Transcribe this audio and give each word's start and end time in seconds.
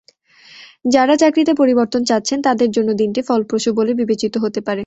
যাঁরা 0.85 1.15
চাকরিতে 1.15 1.53
পরিবর্তন 1.53 2.01
চাচ্ছেন 2.09 2.39
তাঁদের 2.41 2.69
জন্য 2.71 2.89
দিনটি 3.01 3.21
ফলপ্রসূ 3.29 3.69
বলে 3.79 3.91
বিবেচিত 3.93 4.33
হতে 4.43 4.59
পারে। 4.61 4.79